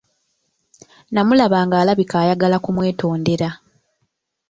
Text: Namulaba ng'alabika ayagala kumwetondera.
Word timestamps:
Namulaba 1.13 1.57
ng'alabika 1.65 2.15
ayagala 2.23 2.57
kumwetondera. 2.63 3.49